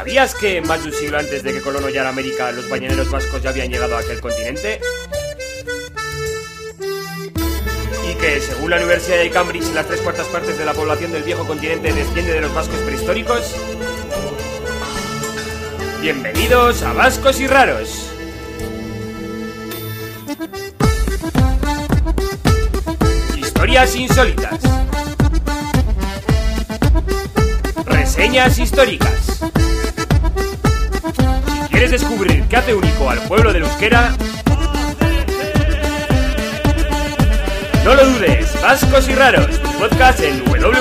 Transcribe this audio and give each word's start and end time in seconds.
¿Sabías 0.00 0.34
que 0.34 0.62
más 0.62 0.82
de 0.82 0.88
un 0.88 0.94
siglo 0.94 1.18
antes 1.18 1.42
de 1.42 1.52
que 1.52 1.60
Colón 1.60 1.84
América, 2.06 2.50
los 2.52 2.70
bañaneros 2.70 3.10
vascos 3.10 3.42
ya 3.42 3.50
habían 3.50 3.68
llegado 3.68 3.98
a 3.98 4.00
aquel 4.00 4.18
continente? 4.22 4.80
Y 8.10 8.14
que, 8.14 8.40
según 8.40 8.70
la 8.70 8.76
Universidad 8.78 9.18
de 9.18 9.28
Cambridge, 9.28 9.74
las 9.74 9.86
tres 9.86 10.00
cuartas 10.00 10.26
partes 10.28 10.56
de 10.56 10.64
la 10.64 10.72
población 10.72 11.12
del 11.12 11.22
viejo 11.22 11.46
continente 11.46 11.92
desciende 11.92 12.32
de 12.32 12.40
los 12.40 12.54
vascos 12.54 12.78
prehistóricos. 12.78 13.54
Bienvenidos 16.00 16.82
a 16.82 16.94
Vascos 16.94 17.38
y 17.38 17.46
Raros. 17.46 18.10
Historias 23.36 23.94
insólitas. 23.96 24.60
Reseñas 27.84 28.58
históricas. 28.58 29.40
Quieres 31.80 31.98
descubrir 32.02 32.44
qué 32.44 32.56
hace 32.56 32.74
único 32.74 33.08
al 33.08 33.18
pueblo 33.20 33.54
del 33.54 33.62
euskera, 33.62 34.14
no 37.82 37.94
lo 37.94 38.04
dudes, 38.04 38.60
Vascos 38.60 39.08
y 39.08 39.14
Raros, 39.14 39.58
podcast 39.78 40.20
en 40.20 40.44
www.evox.com. 40.44 40.76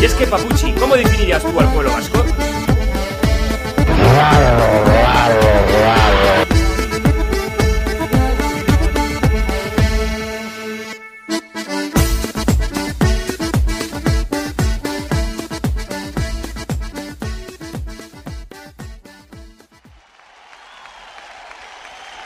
Y 0.00 0.04
es 0.06 0.14
que, 0.14 0.26
Papuchi, 0.26 0.72
¿cómo 0.72 0.96
definirías 0.96 1.42
tú 1.42 1.60
al 1.60 1.70
pueblo 1.70 1.92
vasco? 1.92 2.24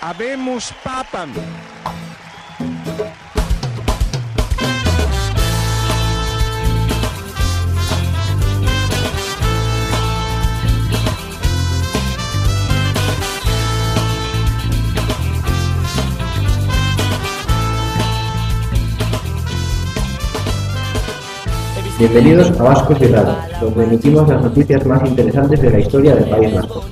Habemos 0.00 0.72
papam. 0.84 1.30
Bienvenidos 21.98 22.52
a 22.52 22.62
Vascos 22.62 23.00
y 23.00 23.06
Raros, 23.06 23.36
donde 23.60 23.82
emitimos 23.82 24.28
las 24.28 24.40
noticias 24.40 24.86
más 24.86 25.08
interesantes 25.08 25.60
de 25.60 25.70
la 25.70 25.80
historia 25.80 26.14
del 26.14 26.30
País 26.30 26.54
Vasco. 26.54 26.84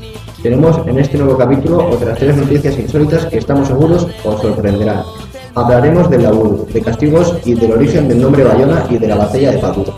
Tenemos 0.46 0.80
en 0.86 0.96
este 1.00 1.18
nuevo 1.18 1.36
capítulo 1.36 1.88
otras 1.88 2.20
tres 2.20 2.36
noticias 2.36 2.78
insólitas 2.78 3.26
que 3.26 3.38
estamos 3.38 3.66
seguros 3.66 4.06
os 4.24 4.40
sorprenderán. 4.40 5.02
Hablaremos 5.56 6.08
del 6.08 6.22
laburo, 6.22 6.68
de 6.72 6.80
castigos 6.82 7.36
y 7.44 7.54
del 7.54 7.72
origen 7.72 8.06
del 8.06 8.22
nombre 8.22 8.44
Bayona 8.44 8.86
y 8.88 8.96
de 8.96 9.08
la 9.08 9.16
batalla 9.16 9.50
de 9.50 9.58
Padura. 9.58 9.92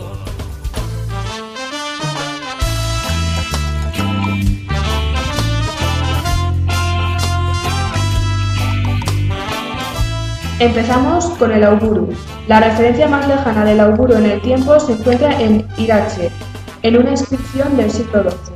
Empezamos 10.57 11.25
con 11.37 11.51
el 11.51 11.63
auguro. 11.63 12.07
La 12.47 12.59
referencia 12.59 13.07
más 13.07 13.27
lejana 13.27 13.65
del 13.65 13.81
auguro 13.81 14.17
en 14.17 14.25
el 14.25 14.41
tiempo 14.41 14.79
se 14.79 14.93
encuentra 14.93 15.39
en 15.39 15.67
Irache, 15.77 16.31
en 16.81 16.97
una 16.97 17.11
inscripción 17.11 17.77
del 17.77 17.91
siglo 17.91 18.23
XII. 18.23 18.48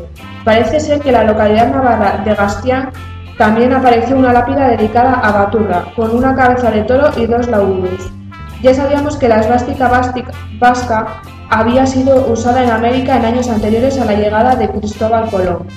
Parece 0.43 0.79
ser 0.79 0.99
que 0.99 1.09
en 1.09 1.15
la 1.15 1.23
localidad 1.23 1.71
navarra 1.71 2.21
de 2.23 2.33
Gastián 2.33 2.89
también 3.37 3.73
apareció 3.73 4.17
una 4.17 4.33
lápida 4.33 4.67
dedicada 4.69 5.13
a 5.13 5.31
Baturra, 5.31 5.85
con 5.95 6.15
una 6.15 6.35
cabeza 6.35 6.69
de 6.69 6.83
toro 6.83 7.09
y 7.17 7.25
dos 7.25 7.47
lauros. 7.47 8.11
Ya 8.61 8.73
sabíamos 8.73 9.17
que 9.17 9.27
la 9.27 9.39
esvástica 9.39 9.87
vasca 10.59 11.21
había 11.49 11.85
sido 11.85 12.27
usada 12.27 12.63
en 12.63 12.69
América 12.69 13.17
en 13.17 13.25
años 13.25 13.49
anteriores 13.49 13.99
a 13.99 14.05
la 14.05 14.13
llegada 14.13 14.55
de 14.55 14.69
Cristóbal 14.69 15.29
Colón. 15.29 15.67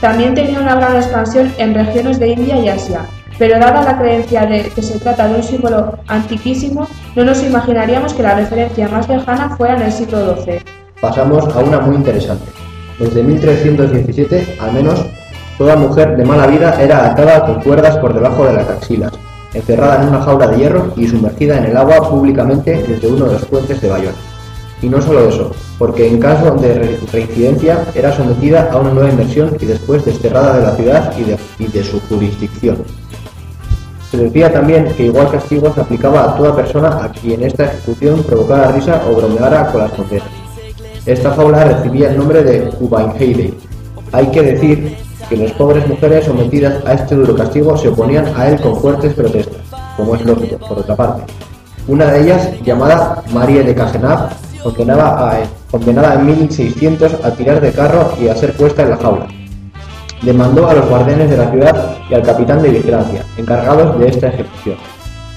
También 0.00 0.34
tenía 0.34 0.60
una 0.60 0.76
gran 0.76 0.96
expansión 0.96 1.52
en 1.58 1.74
regiones 1.74 2.18
de 2.18 2.28
India 2.28 2.58
y 2.58 2.68
Asia, 2.68 3.00
pero 3.38 3.58
dada 3.58 3.82
la 3.82 3.98
creencia 3.98 4.46
de 4.46 4.64
que 4.70 4.82
se 4.82 4.98
trata 4.98 5.28
de 5.28 5.36
un 5.36 5.42
símbolo 5.42 5.98
antiquísimo, 6.08 6.88
no 7.16 7.24
nos 7.24 7.42
imaginaríamos 7.42 8.14
que 8.14 8.22
la 8.22 8.34
referencia 8.34 8.88
más 8.88 9.08
lejana 9.08 9.56
fuera 9.56 9.76
en 9.76 9.82
el 9.82 9.92
siglo 9.92 10.36
XII. 10.42 10.62
Pasamos 11.00 11.44
a 11.54 11.58
una 11.60 11.80
muy 11.80 11.96
interesante. 11.96 12.59
Desde 13.00 13.22
1317, 13.22 14.58
al 14.60 14.72
menos, 14.72 15.04
toda 15.58 15.74
mujer 15.76 16.16
de 16.16 16.24
mala 16.24 16.46
vida 16.46 16.80
era 16.80 17.06
atada 17.10 17.44
con 17.46 17.62
cuerdas 17.62 17.96
por 17.96 18.14
debajo 18.14 18.44
de 18.44 18.52
las 18.52 18.68
axilas, 18.68 19.12
encerrada 19.54 20.02
en 20.02 20.08
una 20.10 20.20
jaula 20.22 20.46
de 20.48 20.58
hierro 20.58 20.92
y 20.96 21.08
sumergida 21.08 21.58
en 21.58 21.64
el 21.64 21.76
agua 21.76 22.08
públicamente 22.08 22.84
desde 22.86 23.08
uno 23.08 23.24
de 23.26 23.32
los 23.32 23.44
puentes 23.46 23.80
de 23.80 23.88
Bayona. 23.88 24.16
Y 24.82 24.88
no 24.88 25.00
solo 25.02 25.28
eso, 25.28 25.50
porque 25.78 26.08
en 26.08 26.20
caso 26.20 26.52
de 26.56 26.74
re- 26.74 26.98
reincidencia 27.12 27.84
era 27.94 28.12
sometida 28.16 28.70
a 28.72 28.76
una 28.76 28.90
nueva 28.92 29.10
inversión 29.10 29.56
y 29.60 29.66
después 29.66 30.04
desterrada 30.04 30.56
de 30.58 30.62
la 30.66 30.72
ciudad 30.76 31.12
y 31.18 31.24
de, 31.24 31.38
y 31.58 31.66
de 31.66 31.82
su 31.84 32.00
jurisdicción. 32.08 32.78
Se 34.10 34.16
decía 34.16 34.52
también 34.52 34.92
que 34.96 35.04
igual 35.04 35.30
castigo 35.30 35.72
se 35.74 35.80
aplicaba 35.80 36.24
a 36.24 36.36
toda 36.36 36.54
persona 36.56 36.88
a 37.02 37.10
quien 37.12 37.42
esta 37.42 37.64
ejecución 37.64 38.22
provocara 38.24 38.72
risa 38.72 39.00
o 39.08 39.14
bromeara 39.14 39.66
con 39.70 39.82
las 39.82 39.92
condenas. 39.92 40.28
Esta 41.06 41.30
jaula 41.34 41.64
recibía 41.64 42.10
el 42.10 42.18
nombre 42.18 42.42
de 42.42 42.70
Ubeinheide. 42.80 43.54
Hay 44.12 44.26
que 44.28 44.42
decir 44.42 44.96
que 45.28 45.36
las 45.36 45.52
pobres 45.52 45.86
mujeres 45.88 46.24
sometidas 46.24 46.84
a 46.84 46.94
este 46.94 47.14
duro 47.14 47.34
castigo 47.34 47.76
se 47.76 47.88
oponían 47.88 48.26
a 48.36 48.48
él 48.48 48.60
con 48.60 48.76
fuertes 48.80 49.14
protestas, 49.14 49.60
como 49.96 50.14
es 50.14 50.24
lógico, 50.24 50.56
por 50.58 50.78
otra 50.78 50.96
parte. 50.96 51.22
Una 51.88 52.06
de 52.06 52.22
ellas, 52.22 52.50
llamada 52.64 53.22
Marie 53.32 53.62
de 53.62 53.74
Cajenab, 53.74 54.30
condenaba 54.62 55.30
a- 55.32 55.38
condenada 55.70 56.14
en 56.14 56.26
1600 56.26 57.14
a 57.24 57.30
tirar 57.30 57.60
de 57.60 57.72
carro 57.72 58.12
y 58.20 58.28
a 58.28 58.36
ser 58.36 58.52
puesta 58.54 58.82
en 58.82 58.90
la 58.90 58.96
jaula. 58.96 59.26
Demandó 60.22 60.68
a 60.68 60.74
los 60.74 60.86
guardianes 60.88 61.30
de 61.30 61.36
la 61.36 61.50
ciudad 61.50 61.96
y 62.10 62.14
al 62.14 62.22
capitán 62.22 62.62
de 62.62 62.68
vigilancia, 62.70 63.24
encargados 63.38 63.98
de 63.98 64.08
esta 64.08 64.28
ejecución. 64.28 64.76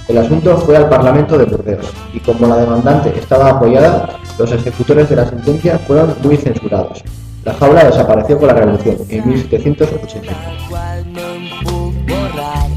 El 0.08 0.18
asunto 0.18 0.58
fue 0.58 0.76
al 0.76 0.90
Parlamento 0.90 1.38
de 1.38 1.46
Burdeos, 1.46 1.92
y 2.14 2.20
como 2.20 2.48
la 2.48 2.58
demandante 2.58 3.18
estaba 3.18 3.52
apoyada, 3.52 4.20
los 4.38 4.52
ejecutores 4.52 5.10
de 5.10 5.16
la 5.16 5.30
sentencia 5.30 5.80
fueron 5.80 6.14
muy 6.22 6.36
censurados. 6.36 7.04
La 7.46 7.54
jaula 7.54 7.86
desapareció 7.86 8.38
con 8.38 8.48
la 8.48 8.54
Revolución 8.54 8.98
en 9.10 9.28
1780. 9.28 10.34
cual 10.70 11.06
no 11.14 11.22
em 11.22 11.50
puc 11.64 11.94
borrar 12.08 12.74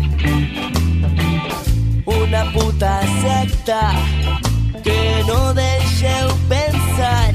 una 2.07 2.53
puta 2.53 3.01
secta 3.23 3.93
que 4.83 5.23
no 5.27 5.55
deixeu 5.55 6.29
pensar 6.49 7.33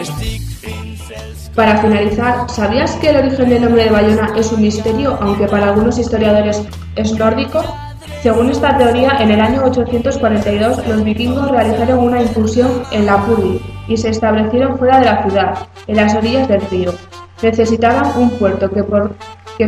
estic 0.00 0.42
fins 0.60 1.10
els 1.10 1.48
Para 1.54 1.78
finalizar, 1.78 2.50
¿sabías 2.50 2.96
que 2.96 3.10
el 3.10 3.16
origen 3.16 3.48
del 3.48 3.62
nombre 3.62 3.84
de 3.84 3.90
Bayona 3.90 4.32
es 4.36 4.52
un 4.52 4.60
misterio, 4.60 5.16
aunque 5.20 5.46
para 5.46 5.70
algunos 5.70 5.98
historiadores 5.98 6.62
es 6.96 7.12
nórdico? 7.14 7.64
Según 8.22 8.50
esta 8.50 8.76
teoría, 8.76 9.18
en 9.20 9.30
el 9.30 9.40
año 9.40 9.62
842 9.64 10.86
los 10.88 11.04
vikingos 11.04 11.50
realizaron 11.50 11.98
una 12.00 12.22
incursión 12.22 12.82
en 12.90 13.06
la 13.06 13.24
Puri 13.24 13.60
y 13.88 13.96
se 13.96 14.10
establecieron 14.10 14.78
fuera 14.78 14.98
de 14.98 15.06
la 15.06 15.22
ciudad, 15.22 15.58
en 15.86 15.96
las 15.96 16.14
orillas 16.14 16.48
del 16.48 16.60
río. 16.62 16.92
Necesitaban 17.42 18.10
un 18.16 18.30
puerto 18.30 18.70
que, 18.70 18.82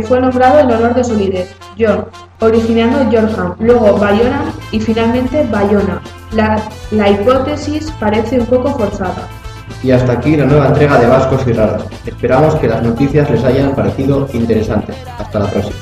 fue 0.02 0.20
nombrado 0.20 0.60
en 0.60 0.70
honor 0.72 0.94
de 0.94 1.04
su 1.04 1.14
líder, 1.14 1.46
John, 1.78 2.06
originando 2.40 3.10
Yorham, 3.10 3.54
luego 3.60 3.96
Bayona 3.98 4.52
y 4.72 4.80
finalmente 4.80 5.46
Bayona. 5.50 6.00
La, 6.32 7.10
hipótesis 7.10 7.92
parece 8.00 8.40
un 8.40 8.46
poco 8.46 8.70
forzada. 8.70 9.28
Y 9.82 9.92
hasta 9.92 10.12
aquí 10.12 10.36
la 10.36 10.46
nueva 10.46 10.68
entrega 10.68 10.98
de 10.98 11.06
Vascos 11.06 11.46
y. 11.46 12.08
Esperamos 12.08 12.54
que 12.56 12.68
las 12.68 12.82
noticias 12.82 13.30
les 13.30 13.44
hayan 13.44 13.74
parecido 13.74 14.26
interesantes. 14.32 14.96
Hasta 15.18 15.38
la 15.38 15.46
próxima. 15.46 15.76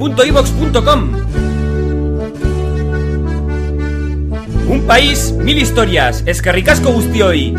Un 4.68 4.82
país, 4.86 5.32
mil 5.32 5.56
historias, 5.56 6.22
escarricasco 6.26 6.92
guztioi. 6.92 7.54